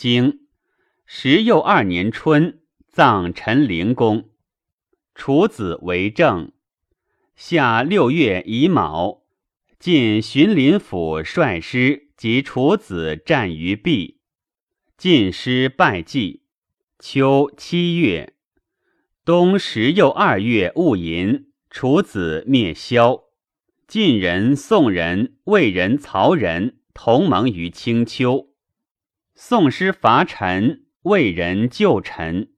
[0.00, 0.46] 经
[1.04, 4.30] 十又二年春，葬陈灵公。
[5.14, 6.52] 楚子为政。
[7.36, 9.24] 夏六月乙卯，
[9.78, 14.20] 晋荀林府率师及楚子战于壁，
[14.96, 16.44] 晋师败绩。
[16.98, 18.32] 秋七月，
[19.26, 23.24] 冬十又二月戊寅，楚子灭萧。
[23.86, 28.49] 晋人、宋人、魏人、曹人同盟于青丘。
[29.42, 32.50] 宋师伐陈，魏人救陈。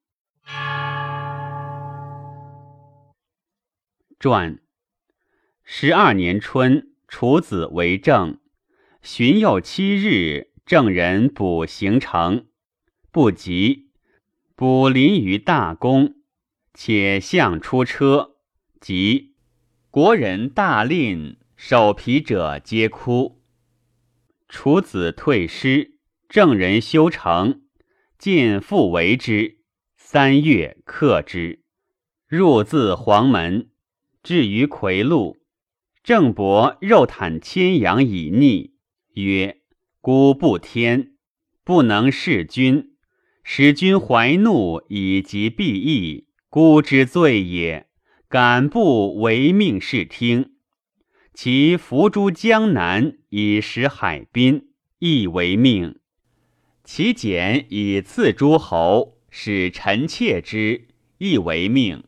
[4.19, 4.59] 传
[5.63, 8.41] 十二年春，楚子为政。
[9.01, 12.49] 旬又七日，郑人卜行程，
[13.13, 13.93] 不及，
[14.57, 16.17] 卜临于大宫，
[16.75, 18.39] 且相出车，
[18.81, 19.37] 即
[19.89, 23.41] 国人大吝，守皮者皆哭。
[24.49, 25.92] 楚子退师。
[26.33, 27.61] 郑人修成，
[28.17, 29.59] 晋复为之。
[29.99, 31.61] 三月克之，
[32.27, 33.69] 入自黄门，
[34.23, 35.37] 至于夔路。
[36.03, 38.73] 郑伯肉袒千阳以逆，
[39.13, 39.59] 曰
[40.01, 41.13] ：“孤不天，
[41.65, 42.95] 不能弑君，
[43.45, 47.89] 使君怀怒以及必义，孤之罪也。
[48.31, 50.53] 敢不违命视听？
[51.35, 55.97] 其伏诸江南以食海滨，亦为命。”
[56.95, 62.05] 其简以赐诸侯，使臣妾之，亦为命。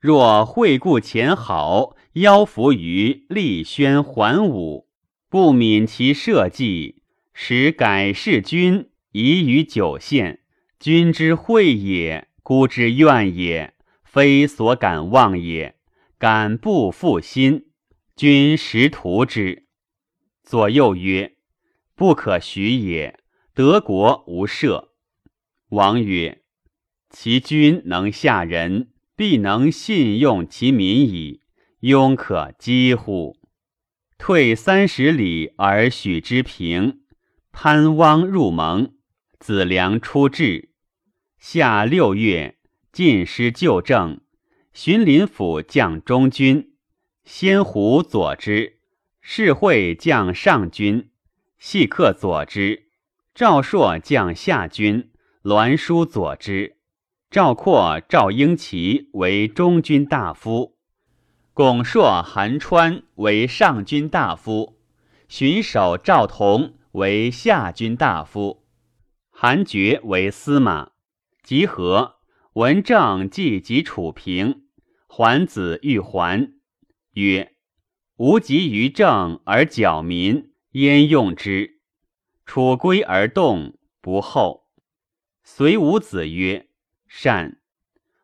[0.00, 4.88] 若惠顾前好，邀服于立宣桓武，
[5.28, 6.96] 不敏其社稷，
[7.32, 10.40] 使改弑君，宜于九县。
[10.80, 15.76] 君之惠也，孤之怨也，非所敢忘也。
[16.18, 17.66] 敢不负心，
[18.16, 19.68] 君实图之。
[20.42, 21.36] 左右曰：
[21.94, 23.20] 不可许也。
[23.56, 24.88] 德国无赦。
[25.68, 26.42] 王曰
[27.08, 31.40] ：“其君能下人，必能信用其民矣。
[31.82, 33.36] 庸可击乎？”
[34.18, 37.02] 退三十里而许之平。
[37.52, 38.96] 潘汪入盟，
[39.38, 40.70] 子良出至。
[41.38, 42.58] 夏六月，
[42.90, 44.20] 晋师旧政，
[44.72, 46.72] 荀林甫将中军，
[47.22, 48.80] 先胡佐之，
[49.20, 51.10] 士会将上军，
[51.56, 52.83] 细客佐之。
[53.34, 55.10] 赵朔将下军，
[55.42, 56.76] 栾书佐之；
[57.28, 60.76] 赵括、赵英齐为中军大夫，
[61.52, 64.78] 巩硕、韩川为上军大夫，
[65.26, 68.62] 荀守赵同为下军大夫，
[69.32, 70.92] 韩厥为司马。
[71.42, 72.18] 集合，
[72.52, 74.62] 文正既及楚平，
[75.08, 76.52] 桓子欲还，
[77.14, 77.50] 曰
[78.18, 81.72] ：“吾急于政而矫民，焉用之？”
[82.46, 84.68] 楚归而动，不后。
[85.42, 86.68] 随伍子曰
[87.06, 87.58] ：“善。”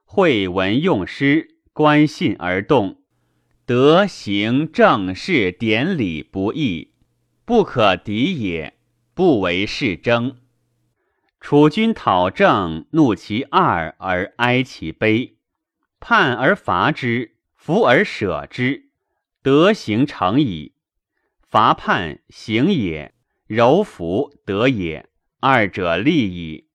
[0.04, 3.03] 会闻用师，观信而动。
[3.64, 6.94] 德行政事典礼不义，
[7.44, 8.76] 不可敌也。
[9.12, 10.38] 不为事争。
[11.41, 15.36] 楚君讨政，怒其二而哀其悲，
[15.98, 18.91] 叛而伐之，服而舍之，
[19.42, 20.75] 德行成矣。
[21.42, 23.14] 伐叛行也。
[23.50, 25.09] 柔服得也，
[25.41, 26.69] 二者利矣。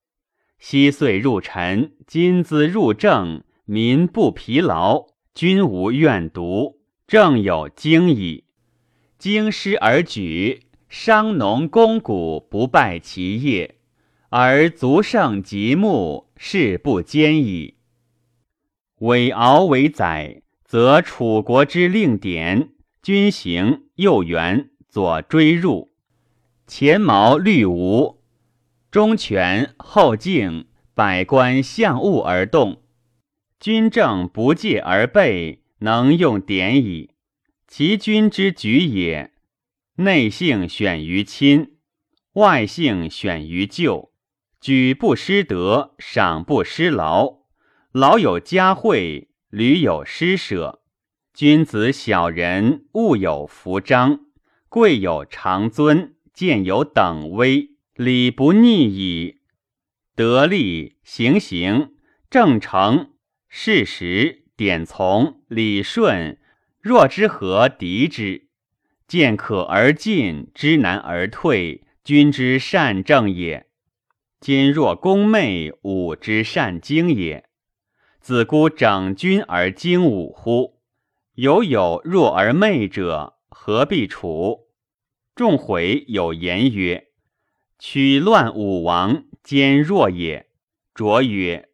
[0.59, 8.43] 昔岁入臣，今兹入政，民不疲劳，君无怨毒，政有经矣。
[9.17, 13.77] 经师而举，商农工贾不败其业，
[14.27, 17.75] 而足胜极木，事不坚矣。
[18.97, 22.71] 伪敖为宰，则楚国之令典，
[23.01, 25.94] 君行右援，左追入。
[26.67, 28.23] 前毛绿吴，
[28.89, 30.65] 中权后敬，
[30.95, 32.81] 百官向恶而动。
[33.59, 37.11] 君政不戒而备，能用典矣。
[37.67, 39.31] 其君之举也，
[39.97, 41.75] 内性选于亲，
[42.33, 44.11] 外性选于旧。
[44.59, 47.41] 举不失德，赏不失劳。
[47.91, 50.81] 劳有嘉惠，履有施舍。
[51.31, 54.21] 君子小人，物有服章，
[54.67, 56.14] 贵有长尊。
[56.35, 59.39] 见有等威，礼不逆矣。
[60.15, 61.93] 得利行行，
[62.29, 63.13] 正成
[63.47, 66.37] 事实，典从礼顺。
[66.81, 68.49] 若之何敌之？
[69.07, 73.67] 见可而进，知难而退，君之善政也。
[74.41, 77.45] 今若攻昧，武之善经也。
[78.19, 80.81] 子孤整军而精武乎？
[81.35, 84.64] 犹有弱而昧者，何必处？
[85.35, 87.09] 众悔有言曰
[87.77, 90.47] ：“取乱武王，兼弱也。
[90.93, 91.71] 卓曰：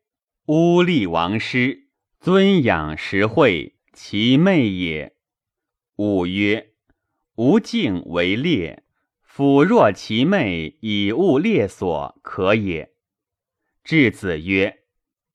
[0.47, 1.87] 乌立王师，
[2.19, 5.15] 尊养实惠，其妹也。
[5.97, 6.71] 武曰：
[7.35, 8.81] 吾敬为烈，
[9.21, 12.91] 辅若其妹以物列所，可也。
[13.83, 14.79] 质子曰：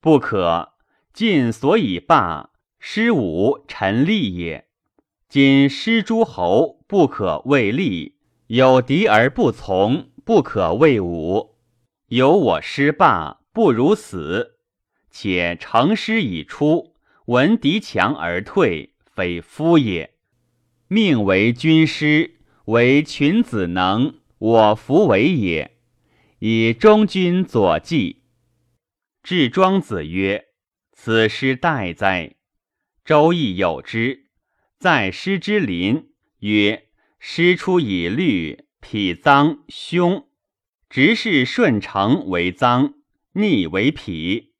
[0.00, 0.72] 不可。
[1.12, 2.50] 晋所以霸，
[2.80, 4.66] 失武臣立也。
[5.28, 8.15] 今师诸侯不可为立，
[8.48, 11.56] 有敌而不从，不可为武。
[12.08, 14.58] 有我师霸，不如死。
[15.10, 16.94] 且成师已出，
[17.26, 20.14] 闻敌强而退，非夫也。
[20.88, 25.78] 命为军师，为群子能，我弗为也。
[26.38, 28.22] 以中军左记。
[29.22, 30.44] 至庄子曰。
[30.92, 32.36] 此诗待哉？
[33.04, 34.30] 周易有之，
[34.78, 36.85] 在师之林，曰
[37.18, 40.26] ：“师出以律，痞脏凶，
[40.88, 42.94] 直视顺承为脏，
[43.32, 44.50] 逆为痞，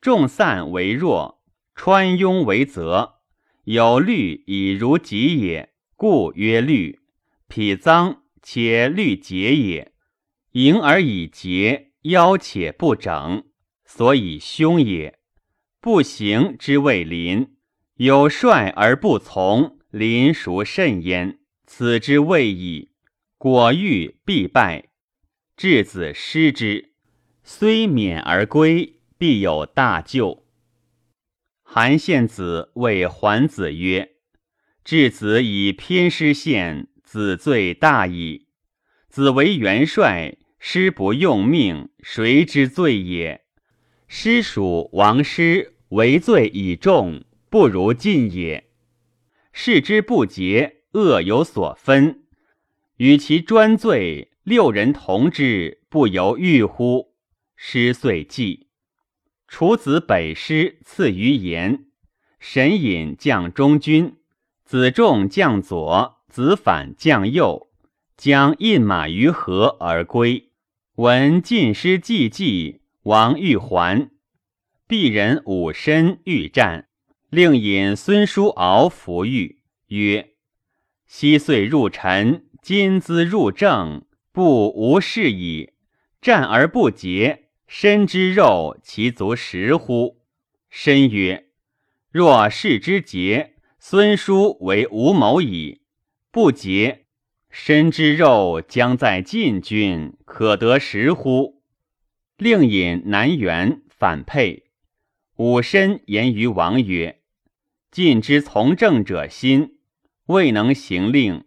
[0.00, 1.42] 众散为弱，
[1.74, 3.20] 穿庸为泽。
[3.64, 7.00] 有律以如己也，故曰律。
[7.48, 9.92] 痞脏且律节也，
[10.52, 13.44] 盈而以节，腰且不整，
[13.84, 15.18] 所以凶也。”
[15.80, 17.56] 不行之谓临，
[17.96, 21.38] 有率而不从，临孰甚焉？
[21.66, 22.90] 此之谓矣。
[23.38, 24.90] 果欲必败。
[25.56, 26.92] 质子失之，
[27.42, 30.46] 虽免而归，必有大救。
[31.62, 34.16] 韩献子谓桓子曰
[34.84, 38.46] ：“质子以偏师献，子罪大矣。
[39.08, 43.44] 子为元帅，师不用命，谁之罪也？
[44.08, 48.68] 师属王师。”为罪以重，不如进也。
[49.52, 52.24] 视之不竭，恶有所分。
[52.96, 57.12] 与其专罪，六人同之，不由欲乎？
[57.56, 58.68] 师遂继。
[59.46, 61.86] 楚子北师赐于言，
[62.40, 64.16] 神隐将中军，
[64.64, 67.68] 子仲将左，子反将右，
[68.16, 70.50] 将印马于河而归。
[70.96, 74.10] 闻晋师既济，王欲还。
[74.88, 76.88] 鄙人武申欲战，
[77.30, 80.33] 令引孙叔敖服御，曰
[81.16, 85.74] ：“昔岁入臣，今兹入政，不无事矣。
[86.20, 90.18] 战而不捷，身之肉，其足食乎？”
[90.68, 91.46] 申曰
[92.10, 95.82] ：“若士之节，孙叔为无谋矣；
[96.32, 97.04] 不捷，
[97.48, 101.62] 身之肉将在晋军，可得食乎？”
[102.38, 104.64] 令引南辕反沛。
[105.36, 107.20] 武申言于王曰
[107.92, 109.73] ：“晋之从政者心，
[110.26, 111.44] 未能行令。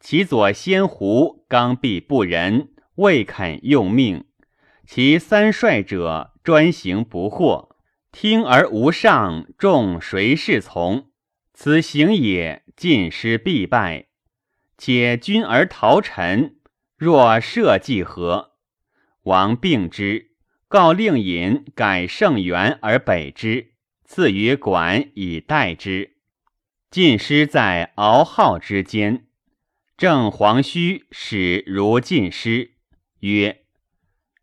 [0.00, 4.24] 其左先胡刚愎不仁，未肯用命；
[4.86, 7.70] 其三帅者专行不惑，
[8.12, 11.10] 听而无上，众谁是从？
[11.54, 14.06] 此行也，晋师必败。
[14.76, 16.56] 且君而逃臣，
[16.96, 18.52] 若社稷何？
[19.22, 20.32] 王病之。”
[20.68, 23.74] 告令尹改圣元而北之，
[24.04, 26.15] 赐于管以待之。
[26.96, 29.26] 晋师在敖浩之间，
[29.98, 32.70] 正黄须使如晋师，
[33.18, 33.66] 曰：“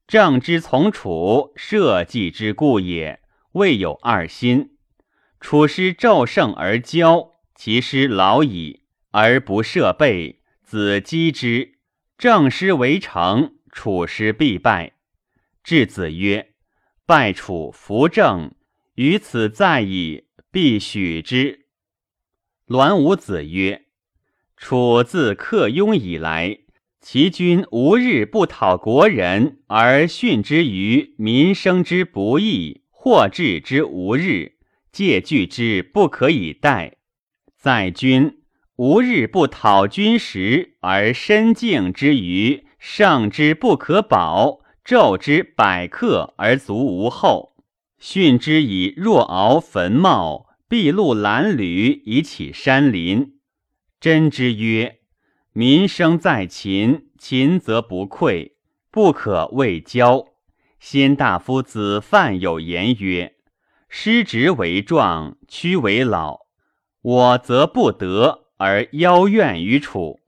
[0.05, 3.21] 正之从楚，社稷之故也，
[3.53, 4.77] 未有二心。
[5.39, 11.79] 楚师骤胜而骄，其师老矣，而不设备，子击之，
[12.19, 14.93] 正师为成，楚师必败。”
[15.65, 16.51] 质子曰
[17.07, 18.53] ：“败楚扶正，
[18.93, 21.61] 于此在矣，必许之。”
[22.67, 23.83] 栾武子曰
[24.55, 26.59] ：“楚自克雍以来，
[27.01, 34.53] 其君无日不讨国人而训之于民生之不义，或治之无日，
[34.91, 36.97] 戒惧之不可以待。
[37.57, 38.39] 在君
[38.77, 47.55] 无日不讨君时而身敬之于上之不可保。”昼之百客而足无后，
[47.99, 53.35] 训之以若敖坟茂，筚路蓝缕以启山林。
[53.99, 55.01] 真之曰：
[55.51, 58.55] 民生在秦，秦则不愧，
[58.89, 60.29] 不可谓骄。
[60.79, 63.35] 先大夫子范有言曰：
[63.87, 66.39] 失职为壮，屈为老。
[67.03, 70.21] 我则不得而邀怨于楚，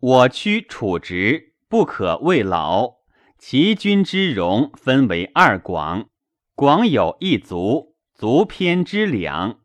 [0.00, 2.98] 我屈楚直，不可谓老。
[3.38, 6.10] 其君之容分为二广，
[6.54, 9.60] 广有一族，族偏之两；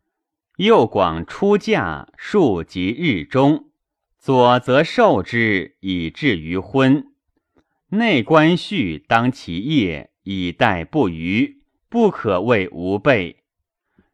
[0.57, 3.71] 右广出嫁，数及日中，
[4.19, 7.07] 左则受之以至于昏。
[7.89, 13.43] 内官序当其业，以待不虞，不可谓无备。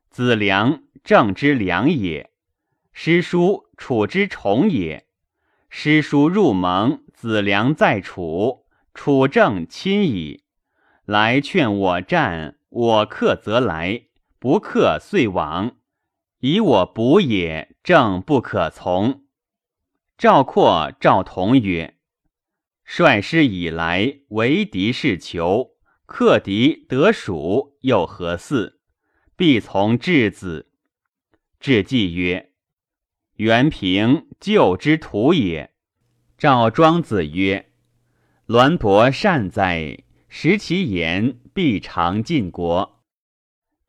[0.10, 2.30] 子良，正之良也；
[2.94, 5.08] 师叔，楚之宠也。
[5.70, 10.44] 师叔入盟，子良在楚，楚正亲矣。
[11.04, 14.04] 来劝我战，我克则来，
[14.40, 15.76] 不克遂往。
[16.40, 19.26] 以我补也，正不可从。
[20.18, 21.98] 赵括、赵同曰
[22.86, 25.72] ：“率师以来，为敌是求，
[26.06, 28.80] 克敌得蜀，又何似？
[29.36, 30.72] 必从质子。”
[31.60, 32.54] 质季曰
[33.36, 35.74] ：“元平救之徒也。”
[36.38, 37.74] 赵庄子曰
[38.48, 43.04] ：“栾伯善哉，识其言，必长晋国。”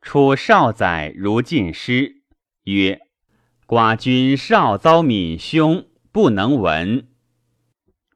[0.01, 2.20] 楚少宰如晋师
[2.63, 2.99] 曰
[3.67, 7.07] ：“寡君少遭闵凶。”不能闻。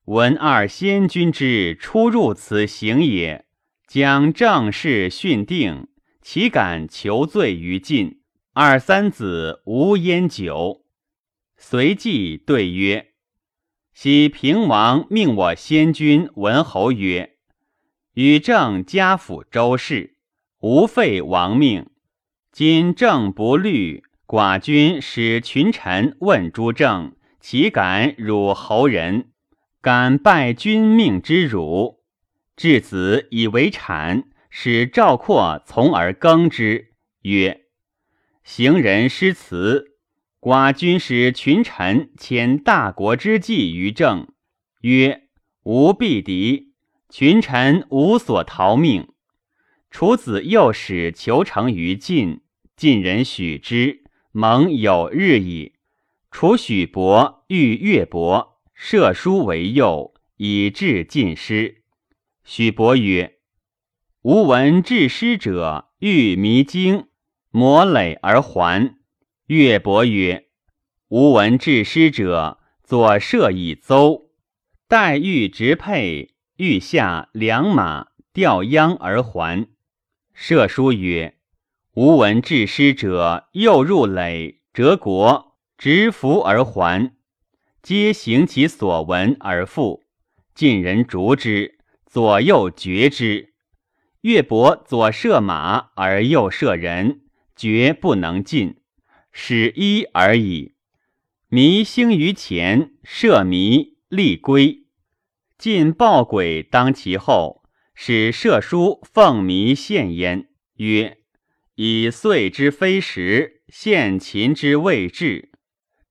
[0.04, 3.46] 闻二先君之出入此行也，
[3.88, 5.88] 将正事训定，
[6.22, 8.20] 岂敢求罪于晋？
[8.52, 10.84] 二三子无烟酒。
[11.56, 13.14] 随即对曰
[13.96, 17.38] ：“昔平王命我先君文侯曰
[18.16, 20.18] ：‘与正家府周氏，
[20.60, 21.90] 无废王命。’
[22.52, 27.16] 今正不虑，寡君使群臣问诸政。”
[27.48, 29.30] 岂敢辱侯人？
[29.80, 32.00] 敢拜君命之辱。
[32.56, 37.66] 质子以为产，使赵括从而耕之，曰
[38.44, 40.00] ：“行人失辞。
[40.42, 44.28] 寡君使群臣遣大国之计于政，
[44.82, 45.28] 曰：
[45.66, 46.74] 吾必敌，
[47.12, 49.10] 群臣无所逃命。
[49.92, 52.42] 楚子又使求成于晋，
[52.76, 54.05] 晋人许之，
[54.36, 55.72] 盟有日矣。”
[56.30, 61.84] 楚许伯欲越伯，射书为诱，以致尽师。
[62.44, 63.38] 许伯曰
[64.24, 67.08] ：“吾闻治师者，欲迷经，
[67.52, 68.98] 磨累而还。”
[69.48, 70.48] 越伯曰
[71.08, 74.32] ：“吾闻治师者，左射以邹，
[74.90, 79.70] 待欲直佩，欲下良马，吊秧而还。”
[80.36, 81.35] 射书曰
[81.96, 87.14] ：“吾闻治师者，又入垒，折国。”执服而还，
[87.82, 90.04] 皆行其所闻而复。
[90.54, 93.54] 晋人逐之，左右绝之。
[94.22, 97.22] 越伯左射马而右射人，
[97.56, 98.82] 绝不能进，
[99.32, 100.76] 使一而已。
[101.48, 104.86] 弥兴于前，射弥立归。
[105.58, 111.20] 晋暴鬼当其后，使射书奉弥献焉，曰
[111.76, 115.52] ：“以岁之非时，献秦之未至。”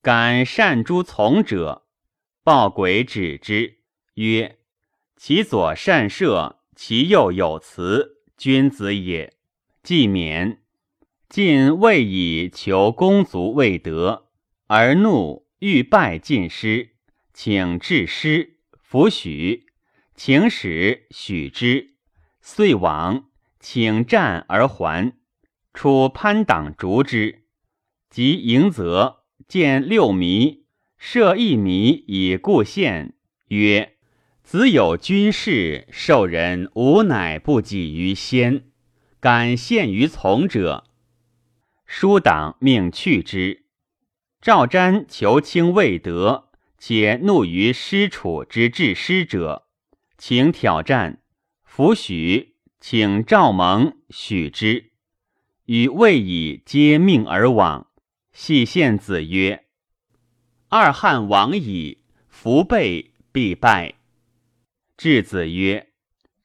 [0.01, 1.87] 敢善诸从者，
[2.43, 3.79] 报鬼止之，
[4.13, 4.59] 曰
[5.17, 9.33] ：“其左善射，其右有辞，君子也。”
[9.81, 10.61] 既免。
[11.27, 14.27] 晋未以求公族未得，
[14.67, 16.91] 而怒，欲拜晋师，
[17.33, 19.65] 请致师，弗许，
[20.15, 21.95] 请使许之，
[22.41, 23.25] 遂往，
[23.59, 25.13] 请战而还。
[25.75, 27.43] 楚潘党逐之，
[28.09, 29.25] 及迎泽。
[29.47, 30.63] 见六迷，
[30.97, 33.13] 设一迷以固县，
[33.49, 33.97] 曰
[34.41, 38.63] ：“子有军事，受人无乃不己于先，
[39.19, 40.85] 敢献于从者。”
[41.85, 43.65] 书党命去之。
[44.41, 49.67] 赵瞻求卿未得，且怒于师楚之治师者，
[50.17, 51.21] 请挑战，
[51.63, 54.91] 弗许，请赵蒙许之，
[55.65, 57.87] 与魏以皆命而往。
[58.31, 59.65] 系献子曰
[60.67, 63.95] ：“二汉王矣，弗备必败。”
[64.97, 65.91] 质子曰：“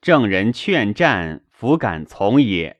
[0.00, 2.76] 正人劝战，弗敢从也；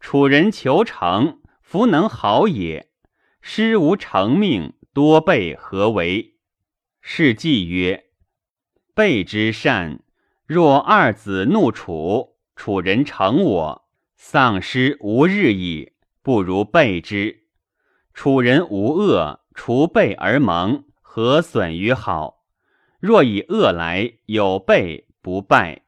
[0.00, 2.90] 楚人求成，弗能好也。
[3.42, 6.36] 师无成命，多备何为？”
[7.02, 8.06] 是计曰
[8.94, 10.02] ：“备之善，
[10.46, 13.83] 若二子怒楚，楚人成我，
[14.16, 15.92] 丧失无日矣，
[16.22, 17.44] 不如备之。”
[18.14, 22.44] 楚人无恶，除备而盟，何损于好？
[23.00, 25.82] 若以恶来，有备不败。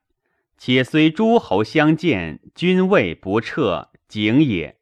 [0.58, 4.78] 且虽诸侯相见，君位不撤，景也。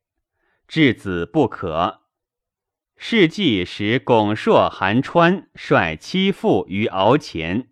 [0.66, 2.00] 质子不可。
[2.96, 7.68] 是季使巩硕、韩川率七父于敖前，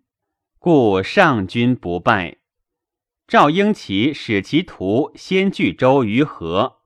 [0.59, 2.37] 故上君不败。
[3.33, 6.81] 赵婴齐使其徒先据周于河，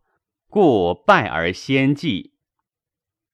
[0.48, 2.36] 故败而先继。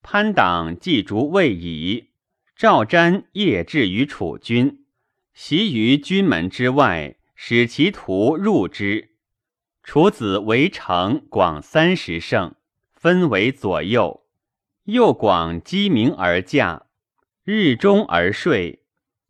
[0.02, 2.10] 潘党既逐魏矣，
[2.56, 4.88] 赵瞻夜至于楚军，
[5.32, 9.12] 袭于军门之外，使其徒入之。
[9.84, 12.56] 楚子围城广三十胜，
[12.94, 14.26] 分为左右。
[14.86, 16.88] 右广鸡鸣而驾，
[17.44, 18.82] 日中而睡，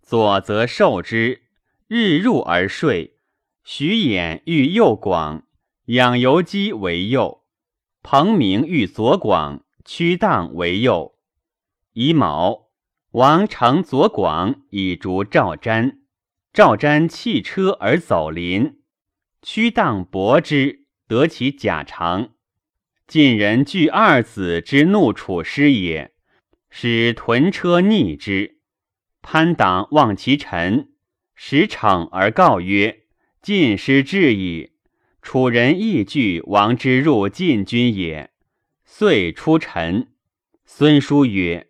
[0.02, 1.42] 左则受之，
[1.90, 3.13] 日入而睡。
[3.66, 5.48] 徐衍欲右广，
[5.86, 7.44] 养由基为右；
[8.02, 11.16] 彭明欲左广，屈荡为右。
[11.94, 12.72] 乙卯，
[13.12, 16.00] 王乘左广以逐赵瞻，
[16.52, 18.82] 赵瞻弃车而走林，
[19.42, 22.32] 屈荡搏之，得其甲长。
[23.08, 26.14] 晋人惧二子之怒楚师也，
[26.70, 28.60] 使屯车逆之。
[29.22, 30.92] 潘党望其臣，
[31.34, 33.03] 使逞而告曰
[33.44, 34.72] ：“晋师至矣。”
[35.22, 38.32] 楚人亦惧王之入晋军也，
[38.84, 40.08] 遂出陈。
[40.66, 41.68] 孙叔曰：“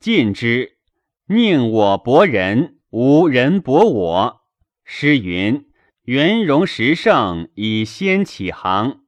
[0.00, 0.78] 晋之
[1.26, 4.40] 宁我薄人，无人薄我。”
[4.84, 5.66] 诗云
[6.06, 9.02] ：“元戎十胜，以先起行。”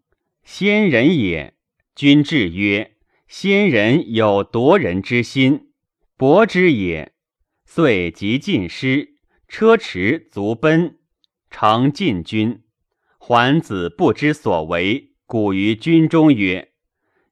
[0.44, 1.54] 先人也。
[1.94, 2.96] 君至曰
[3.26, 5.70] ：“先人有夺人之心，
[6.16, 7.12] 薄之也。”
[7.66, 9.16] 遂即进师，
[9.48, 10.97] 车驰卒奔，
[11.50, 12.62] 成晋军。
[13.18, 16.72] 桓子不知所为，鼓于军中曰：“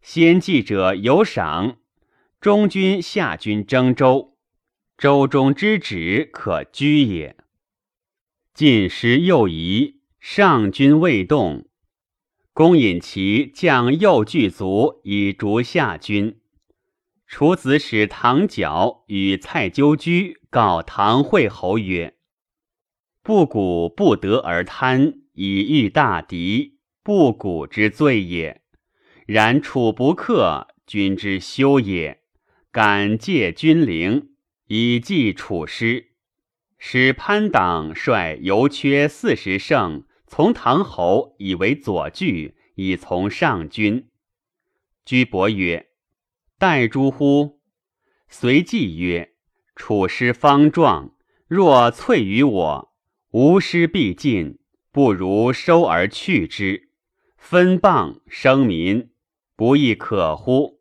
[0.03, 1.79] 先继者有赏。”
[2.41, 4.37] 中军下军征周，
[4.99, 7.37] 周中之止可居也。
[8.53, 11.67] 晋师右移，上军未动。
[12.53, 16.41] 公引其将右巨卒以逐下军。
[17.27, 22.15] 楚子使唐角与蔡纠居告唐惠侯曰
[23.27, 28.63] ：“不古不得而贪，以遇大敌，不古之罪也。
[29.27, 32.21] 然楚不克，君之羞也。
[32.71, 34.29] 敢借君陵，
[34.69, 36.13] 以济楚师，
[36.79, 44.09] 使潘党率游缺四十胜。”从唐侯以为左据，以从上君。
[45.05, 45.89] 居伯曰
[46.61, 47.59] ：“待诸乎？”
[48.31, 49.33] 随即曰
[49.75, 51.17] ：“楚师方壮，
[51.49, 52.93] 若粹于我，
[53.39, 54.59] 吾师必尽，
[54.91, 56.89] 不如收而去之，
[57.37, 59.11] 分谤生民，
[59.55, 60.81] 不亦可乎？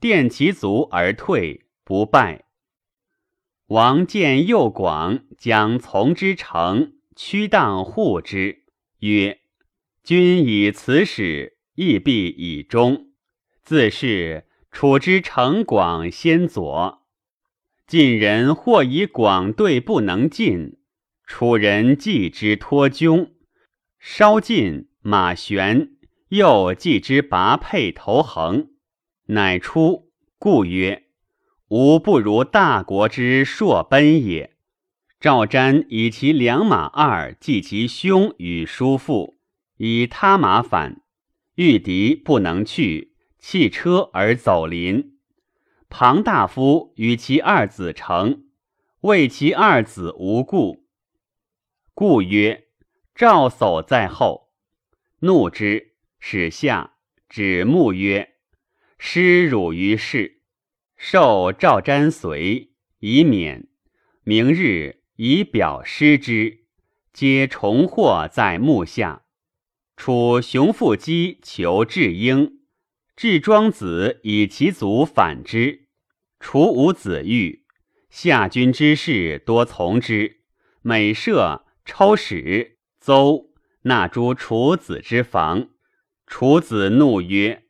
[0.00, 2.46] 奠其足而退，不败。”
[3.68, 8.62] 王见右广，将从之城，屈荡护之。
[9.00, 9.40] 曰：
[10.02, 13.08] 君以此使，亦必以忠。
[13.62, 17.02] 自是楚之城广先左。
[17.86, 20.78] 晋人或以广对不能进，
[21.26, 23.30] 楚人继之托窘。
[23.98, 25.92] 稍晋马旋，
[26.28, 28.68] 又继之拔佩头横，
[29.26, 30.10] 乃出。
[30.38, 31.04] 故曰：
[31.68, 34.56] 吾不如大国之硕奔也。
[35.18, 39.38] 赵瞻以其良马二继其兄与叔父，
[39.78, 41.00] 以他马反，
[41.54, 45.16] 遇敌不能去，弃车而走临。
[45.88, 48.44] 庞大夫与其二子成，
[49.00, 50.83] 谓其二子无故。
[51.94, 52.66] 故曰
[53.14, 54.50] ：“赵叟在后。”
[55.20, 56.96] 怒之，使下
[57.28, 58.34] 指目曰
[58.98, 60.42] ：“失辱于世，
[60.96, 63.68] 受赵瞻随，以免
[64.22, 66.64] 明日。”以表失之，
[67.12, 69.22] 皆重获在幕下。
[69.96, 72.58] 楚雄父姬求智婴，
[73.14, 75.86] 智庄子以其祖反之。
[76.40, 77.64] 楚无子欲，
[78.10, 80.40] 下军之事多从之。
[80.82, 83.50] 每射抽矢，邹
[83.82, 85.68] 纳诸楚子之房。
[86.26, 87.64] 楚子怒曰：“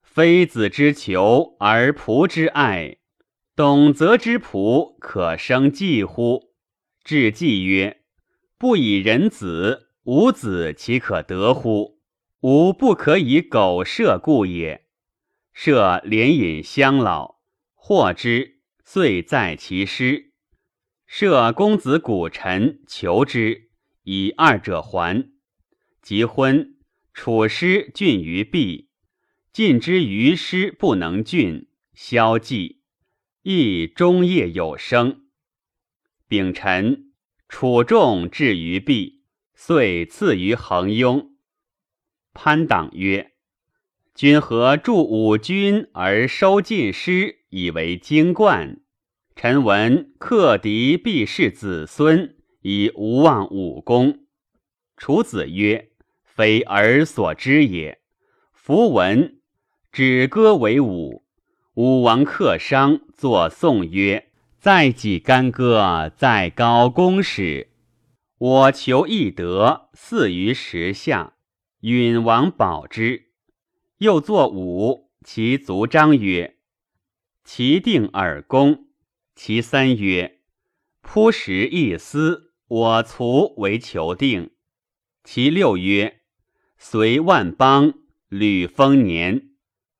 [0.00, 2.98] 非子之求而仆之爱，
[3.56, 6.54] 董泽之仆可生计乎？”
[7.02, 8.02] 至季曰
[8.56, 11.98] ：“不以人子，吾子岂可得乎？
[12.40, 14.86] 吾不可以苟射故也。
[15.52, 17.40] 射连引乡老，
[17.74, 20.27] 获之，遂在其师。
[21.10, 23.70] 设公子古臣求之，
[24.02, 25.32] 以二者还。
[26.02, 26.76] 及婚，
[27.14, 28.90] 楚师郡于毕，
[29.50, 32.76] 晋之于师不能郡，消寂，
[33.42, 35.22] 亦终夜有声。”
[36.28, 37.10] 丙辰，
[37.48, 39.22] 楚仲至于毕，
[39.54, 41.34] 遂赐于恒雍。
[42.34, 43.32] 潘党曰
[44.14, 48.82] ：“君何助五军而收晋师，以为经冠？
[49.40, 54.26] 臣闻克敌必是子孙，以无忘武功。”
[54.98, 55.92] 楚子曰
[56.26, 58.00] ：“非尔所知也。
[58.52, 59.38] 夫闻
[59.92, 61.22] 止戈为武，
[61.74, 67.68] 武王克商，作颂曰。”在己干戈，在高公使。
[68.38, 71.34] 我求易得，似于石下。
[71.82, 73.26] 允王保之。
[73.98, 76.56] 又作武，其族章曰
[77.46, 78.86] ：“其定耳公。”
[79.40, 80.40] 其三曰
[81.00, 84.50] ：“扑食一丝，我卒为求定。”
[85.22, 86.22] 其六曰
[86.76, 87.94] ：“随万邦，
[88.28, 89.50] 履丰年。”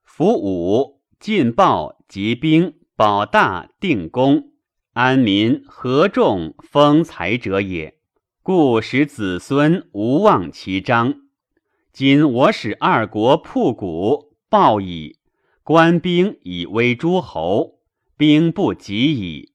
[0.02, 4.54] 服五，进报集兵，保大定公，
[4.94, 8.00] 安民合众，丰财者也。
[8.42, 11.14] 故使子孙无忘其章。
[11.92, 15.20] 今我使二国铺谷，报矣。
[15.62, 17.77] 官兵以威诸侯，
[18.18, 19.52] 兵不及矣。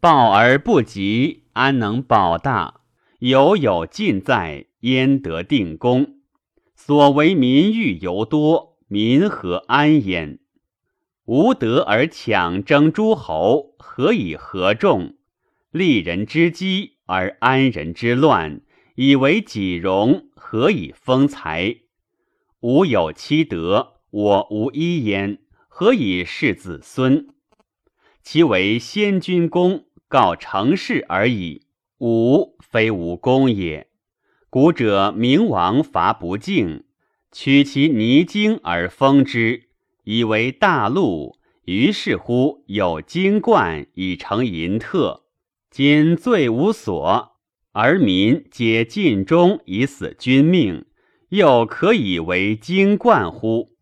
[0.00, 2.80] 报而不及，安能保大？
[3.20, 6.16] 犹有尽在，焉得定功？
[6.74, 10.40] 所为民欲尤多，民何安焉？
[11.26, 15.14] 无德而抢争诸侯，何以合众？
[15.70, 16.94] 利人之机。
[17.04, 18.60] 而安人之乱，
[18.94, 21.78] 以为己荣，何以丰财？
[22.60, 27.26] 吾有其德，我无一焉，何以事子孙？
[28.22, 31.62] 其为先君公，告成事而已。
[31.98, 33.88] 吾非无功也。
[34.48, 36.84] 古者明王伐不敬，
[37.30, 39.64] 取其泥精而封之，
[40.04, 41.38] 以为大陆。
[41.66, 45.24] 于是乎有金冠以成银特。
[45.70, 47.36] 今罪无所，
[47.72, 50.86] 而民皆尽忠以死君命，
[51.28, 53.76] 又可以为京冠乎？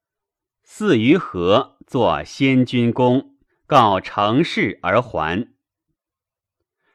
[0.63, 3.37] 四于何作先君公，
[3.69, 5.53] 告成事而还。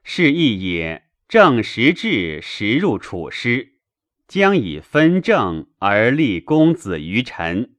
[0.03, 1.03] 是义也。
[1.29, 3.75] 正时至，时入处师，
[4.27, 7.75] 将以分政而立公子于臣。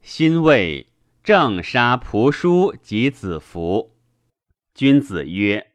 [0.00, 3.98] 新谓正杀仆叔及子服。
[4.74, 5.66] 君子曰。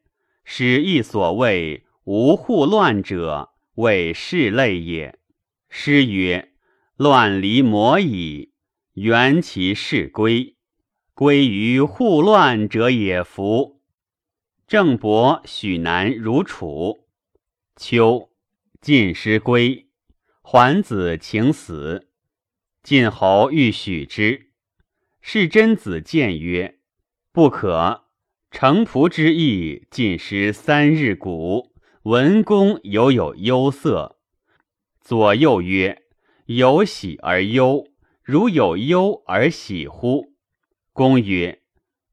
[0.47, 5.17] 使亦所谓无护乱者，谓是类也。
[5.69, 6.53] 诗曰
[6.97, 8.53] ：“乱离魔矣，
[8.93, 10.54] 缘其事归。
[11.15, 13.81] 归于互乱者也。”夫
[14.67, 17.07] 郑伯、许南如楚。
[17.75, 18.29] 秋，
[18.81, 19.87] 晋师归，
[20.41, 22.09] 桓子请死。
[22.83, 24.51] 晋侯欲许之，
[25.21, 26.77] 是真子谏曰
[27.33, 28.03] ：“不可。”
[28.51, 31.73] 成仆之意，尽失三日谷。
[32.03, 34.19] 文公犹有忧色。
[35.01, 36.03] 左右曰
[36.45, 37.87] ：“有喜而忧，
[38.21, 40.34] 如有忧而喜乎？”
[40.95, 41.59] 公曰：“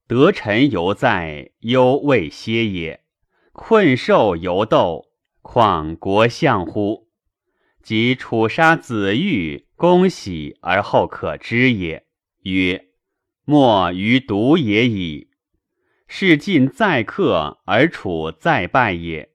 [0.09, 3.05] 得臣犹在，忧未歇也。
[3.53, 7.07] 困兽犹斗，况国相乎？
[7.81, 12.07] 及楚杀子玉，公喜而后可知也。”
[12.43, 12.87] 曰
[13.47, 15.29] ：“莫于独也已。”
[16.09, 19.31] 是晋在克而楚在败也。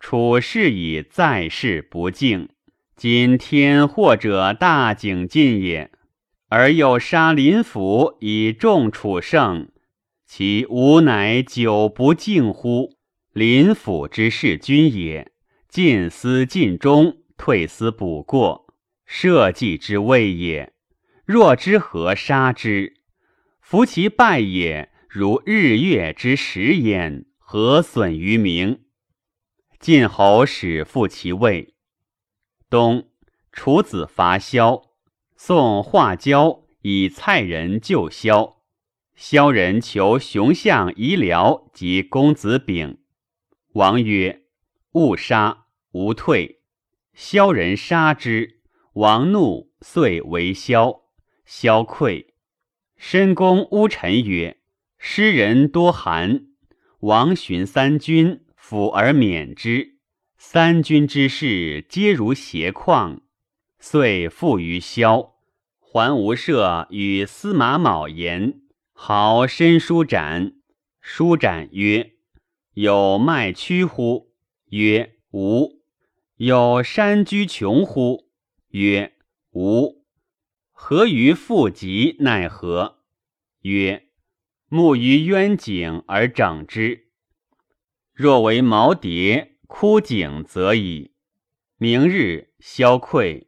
[0.00, 2.48] 楚是以在世不敬。
[2.96, 5.92] 今天祸者大景晋也，
[6.48, 9.70] 而又杀林甫以重楚胜，
[10.26, 12.96] 其吾乃久不敬乎？
[13.32, 15.30] 林甫之弑君也，
[15.68, 20.72] 进思尽忠，退思补过，社稷之谓也。
[21.24, 22.94] 若之何杀之？
[23.60, 24.90] 夫其败也。
[25.08, 28.84] 如日月之食焉，何损于民？
[29.80, 31.74] 晋侯使复其位。
[32.68, 33.08] 冬，
[33.52, 34.87] 楚子伐萧，
[35.40, 38.56] 宋化椒以蔡人救萧。
[39.14, 42.98] 萧人求熊相遗辽及公子丙，
[43.74, 44.42] 王曰
[44.94, 46.62] ：“勿杀，无退。”
[47.14, 48.62] 萧人杀之，
[48.94, 51.02] 王怒，遂为萧。
[51.46, 52.26] 萧溃。
[52.96, 54.58] 申公乌臣曰。
[54.98, 56.48] 诗人多寒，
[56.98, 60.00] 王寻三军，辅而免之。
[60.36, 63.20] 三军之事，皆如斜旷，
[63.78, 65.34] 遂复于萧。
[65.80, 68.60] 还无赦与司马卯言，
[68.92, 70.52] 好申书展。
[71.00, 72.12] 书展曰
[72.74, 74.30] ：“有麦屈乎？”
[74.70, 75.80] 曰：“无。”
[76.36, 78.28] 有山居穷乎？
[78.68, 79.14] 曰
[79.50, 80.04] ：“无。”
[80.70, 82.16] 何于复疾？
[82.20, 83.00] 奈何？
[83.62, 84.04] 曰：
[84.68, 87.08] 木于渊井而整之。
[88.12, 91.14] 若为毛蝶枯井，则已。
[91.78, 93.47] 明日消溃，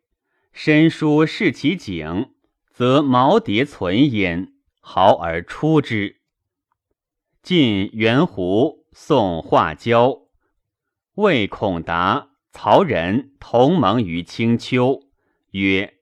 [0.62, 2.33] 申书视其景，
[2.70, 6.20] 则毛蝶存焉，毫而出之。
[7.42, 10.27] 晋元胡、宋化椒、
[11.14, 15.01] 魏孔达、曹仁同盟于青丘，
[15.53, 15.94] 曰：“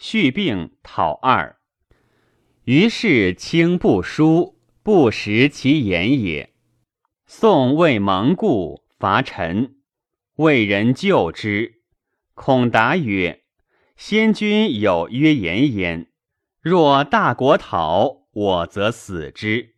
[0.00, 1.58] 续病讨二。”
[2.64, 4.58] 于是卿不书。
[4.82, 6.54] 不识其言也。
[7.26, 9.76] 宋魏蒙故伐陈，
[10.36, 11.82] 魏人救之。
[12.32, 13.42] 孔达曰
[13.96, 16.06] ：“先君有曰言焉：
[16.60, 19.75] 若大国讨我，则死之。